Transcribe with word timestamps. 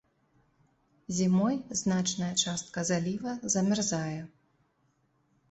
Зімой 1.17 1.55
значная 1.81 2.31
частка 2.47 2.85
заліва 2.91 3.37
замярзае. 3.57 4.19